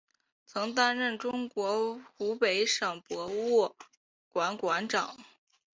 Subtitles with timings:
[0.47, 3.75] 曾担任中国湖北省博物
[4.33, 5.15] 馆馆长。